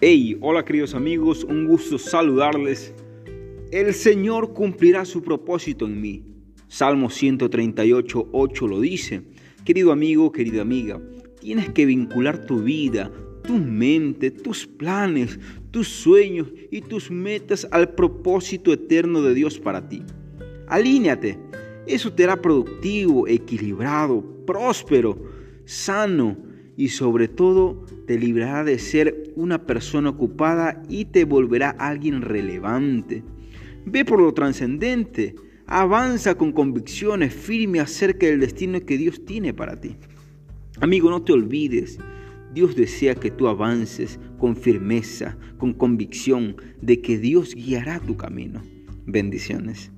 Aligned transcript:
Hey, 0.00 0.38
hola 0.42 0.64
queridos 0.64 0.94
amigos, 0.94 1.42
un 1.42 1.66
gusto 1.66 1.98
saludarles. 1.98 2.94
El 3.72 3.92
Señor 3.92 4.52
cumplirá 4.52 5.04
su 5.04 5.22
propósito 5.22 5.86
en 5.86 6.00
mí. 6.00 6.22
Salmo 6.68 7.10
138, 7.10 8.28
8 8.30 8.68
lo 8.68 8.80
dice. 8.80 9.22
Querido 9.64 9.90
amigo, 9.90 10.30
querida 10.30 10.62
amiga, 10.62 11.02
tienes 11.40 11.70
que 11.70 11.84
vincular 11.84 12.46
tu 12.46 12.62
vida, 12.62 13.10
tu 13.42 13.54
mente, 13.54 14.30
tus 14.30 14.68
planes, 14.68 15.40
tus 15.72 15.88
sueños 15.88 16.46
y 16.70 16.80
tus 16.80 17.10
metas 17.10 17.66
al 17.72 17.96
propósito 17.96 18.72
eterno 18.72 19.20
de 19.22 19.34
Dios 19.34 19.58
para 19.58 19.88
ti. 19.88 20.04
Alíñate. 20.68 21.40
Eso 21.88 22.12
te 22.12 22.22
hará 22.22 22.40
productivo, 22.40 23.26
equilibrado, 23.26 24.22
próspero, 24.46 25.18
sano 25.64 26.36
y 26.78 26.90
sobre 26.90 27.26
todo 27.26 27.84
te 28.06 28.16
librará 28.16 28.62
de 28.62 28.78
ser 28.78 29.32
una 29.34 29.66
persona 29.66 30.10
ocupada 30.10 30.80
y 30.88 31.06
te 31.06 31.24
volverá 31.24 31.70
alguien 31.70 32.22
relevante. 32.22 33.24
Ve 33.84 34.04
por 34.04 34.20
lo 34.20 34.32
trascendente, 34.32 35.34
avanza 35.66 36.36
con 36.36 36.52
convicciones 36.52 37.34
firmes 37.34 37.82
acerca 37.82 38.26
del 38.26 38.38
destino 38.38 38.80
que 38.86 38.96
Dios 38.96 39.24
tiene 39.24 39.52
para 39.52 39.80
ti. 39.80 39.96
Amigo, 40.80 41.10
no 41.10 41.20
te 41.22 41.32
olvides, 41.32 41.98
Dios 42.54 42.76
desea 42.76 43.16
que 43.16 43.32
tú 43.32 43.48
avances 43.48 44.20
con 44.38 44.54
firmeza, 44.54 45.36
con 45.58 45.72
convicción 45.72 46.54
de 46.80 47.00
que 47.00 47.18
Dios 47.18 47.56
guiará 47.56 47.98
tu 47.98 48.16
camino. 48.16 48.62
Bendiciones. 49.04 49.90